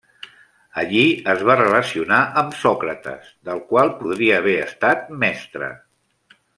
Allí 0.83 1.03
es 1.33 1.43
va 1.49 1.57
relacionar 1.59 2.23
amb 2.43 2.57
Sòcrates, 2.63 3.29
del 3.51 3.63
qual 3.73 3.95
podria 4.03 4.43
haver 4.43 4.57
estat 4.67 5.09
mestre. 5.27 5.73